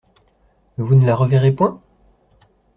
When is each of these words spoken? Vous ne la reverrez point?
Vous 0.79 0.95
ne 0.95 1.05
la 1.05 1.15
reverrez 1.15 1.51
point? 1.51 1.79